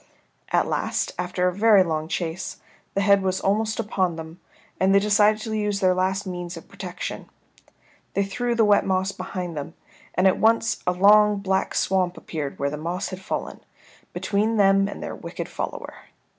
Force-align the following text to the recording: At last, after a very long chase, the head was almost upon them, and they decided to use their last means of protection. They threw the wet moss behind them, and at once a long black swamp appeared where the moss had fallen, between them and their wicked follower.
At 0.49 0.65
last, 0.65 1.11
after 1.19 1.47
a 1.47 1.53
very 1.53 1.83
long 1.83 2.07
chase, 2.07 2.57
the 2.95 3.01
head 3.01 3.21
was 3.21 3.39
almost 3.39 3.79
upon 3.79 4.15
them, 4.15 4.39
and 4.79 4.95
they 4.95 4.99
decided 4.99 5.39
to 5.41 5.53
use 5.55 5.79
their 5.79 5.93
last 5.93 6.25
means 6.25 6.57
of 6.57 6.67
protection. 6.67 7.29
They 8.15 8.23
threw 8.23 8.55
the 8.55 8.65
wet 8.65 8.83
moss 8.83 9.11
behind 9.11 9.55
them, 9.55 9.75
and 10.15 10.25
at 10.27 10.39
once 10.39 10.81
a 10.87 10.91
long 10.91 11.37
black 11.37 11.75
swamp 11.75 12.17
appeared 12.17 12.57
where 12.57 12.71
the 12.71 12.77
moss 12.77 13.09
had 13.09 13.21
fallen, 13.21 13.59
between 14.11 14.57
them 14.57 14.87
and 14.87 15.03
their 15.03 15.15
wicked 15.15 15.47
follower. 15.47 15.93